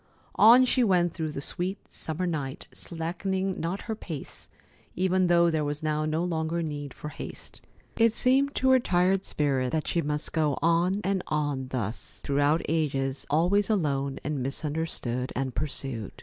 [0.33, 4.49] On she went through the sweet summer night, slackening not her pace,
[4.95, 7.61] even though there was now no longer need for haste.
[7.99, 12.65] It seemed to her tired spirit that she must go on and on thus, throughout
[12.67, 16.11] ages, always alone and misunderstood and pursued.